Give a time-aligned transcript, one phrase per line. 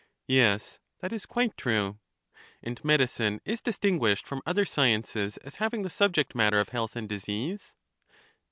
[0.25, 1.99] Yes; that is quite true.
[2.63, 7.07] And medicine is distinguished from other sciences as having the subject matter of health and
[7.07, 7.75] disease?